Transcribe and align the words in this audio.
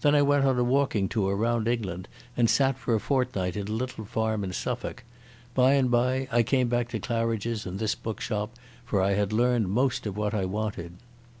Then 0.00 0.16
I 0.16 0.22
went 0.22 0.44
on 0.44 0.58
a 0.58 0.64
walking 0.64 1.08
tour 1.08 1.36
round 1.36 1.68
England 1.68 2.08
and 2.36 2.50
sat 2.50 2.76
for 2.76 2.92
a 2.96 2.98
fortnight 2.98 3.54
in 3.54 3.68
a 3.68 3.70
little 3.70 4.04
farm 4.04 4.42
in 4.42 4.52
Suffolk. 4.52 5.04
By 5.54 5.74
and 5.74 5.88
by 5.92 6.26
I 6.32 6.42
came 6.42 6.66
back 6.66 6.88
to 6.88 6.98
Claridge's 6.98 7.64
and 7.66 7.78
this 7.78 7.94
bookshop, 7.94 8.50
for 8.84 9.00
I 9.00 9.12
had 9.12 9.32
learned 9.32 9.68
most 9.68 10.06
of 10.06 10.16
what 10.16 10.34
I 10.34 10.44
wanted. 10.44 10.94